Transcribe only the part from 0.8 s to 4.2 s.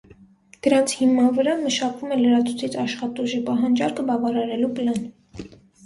հիման վրա մշակվում է լրացուցիչ աշխատուժի պահանջարկը